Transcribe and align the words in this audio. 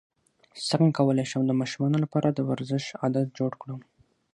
څنګه 0.69 0.95
کولی 0.97 1.25
شم 1.31 1.41
د 1.47 1.51
ماشومانو 1.59 1.97
لپاره 2.03 2.27
د 2.31 2.39
ورزش 2.49 2.83
عادت 3.01 3.27
جوړ 3.39 3.51
کړم 3.61 3.81